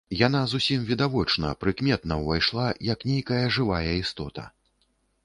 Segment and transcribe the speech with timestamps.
[0.27, 4.49] Яна зусім відочна, прыметна ўвайшла, як нейкая жывая істота.